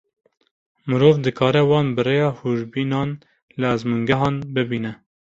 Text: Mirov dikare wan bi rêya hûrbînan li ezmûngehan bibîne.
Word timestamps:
Mirov 0.93 1.19
dikare 1.25 1.61
wan 1.69 1.87
bi 1.95 2.01
rêya 2.07 2.29
hûrbînan 2.39 3.09
li 3.59 3.65
ezmûngehan 3.73 4.35
bibîne. 4.53 4.91